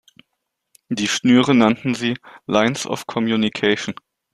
Die 0.89 1.07
Schnüre 1.07 1.53
nannten 1.53 1.93
sie 1.93 2.17
"Lines 2.47 2.87
of 2.87 3.05
Communication". 3.05 3.93